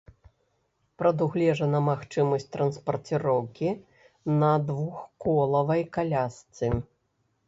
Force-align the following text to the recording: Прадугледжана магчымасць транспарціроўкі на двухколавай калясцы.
Прадугледжана 1.01 1.81
магчымасць 1.89 2.47
транспарціроўкі 2.55 3.69
на 4.45 4.49
двухколавай 4.71 5.85
калясцы. 5.99 6.71